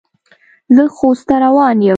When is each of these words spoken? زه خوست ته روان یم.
زه 0.75 0.83
خوست 0.97 1.23
ته 1.29 1.35
روان 1.43 1.77
یم. 1.81 1.89